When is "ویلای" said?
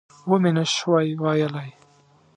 1.21-1.69